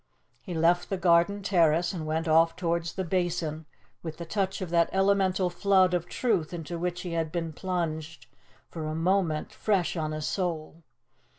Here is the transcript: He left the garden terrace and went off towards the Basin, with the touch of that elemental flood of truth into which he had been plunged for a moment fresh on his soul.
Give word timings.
He 0.41 0.55
left 0.55 0.89
the 0.89 0.97
garden 0.97 1.43
terrace 1.43 1.93
and 1.93 2.07
went 2.07 2.27
off 2.27 2.55
towards 2.55 2.93
the 2.93 3.03
Basin, 3.03 3.67
with 4.01 4.17
the 4.17 4.25
touch 4.25 4.59
of 4.59 4.71
that 4.71 4.89
elemental 4.91 5.51
flood 5.51 5.93
of 5.93 6.07
truth 6.07 6.53
into 6.55 6.79
which 6.79 7.01
he 7.01 7.11
had 7.13 7.31
been 7.31 7.53
plunged 7.53 8.25
for 8.67 8.87
a 8.87 8.95
moment 8.95 9.53
fresh 9.53 9.95
on 9.95 10.11
his 10.11 10.27
soul. 10.27 10.81